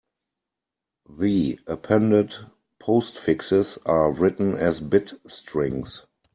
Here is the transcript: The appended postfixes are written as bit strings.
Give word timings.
The 1.11 1.59
appended 1.67 2.33
postfixes 2.79 3.77
are 3.85 4.11
written 4.11 4.55
as 4.57 4.81
bit 4.81 5.13
strings. 5.27 6.07